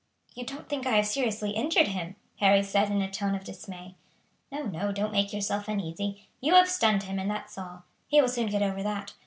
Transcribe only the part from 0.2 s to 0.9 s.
"You don't think